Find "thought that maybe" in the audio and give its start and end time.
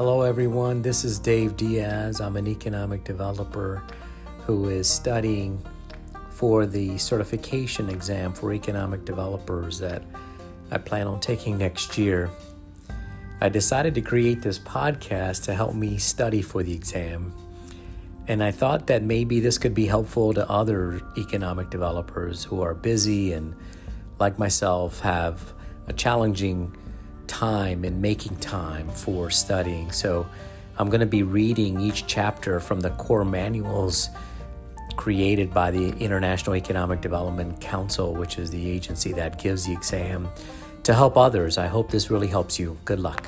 18.52-19.38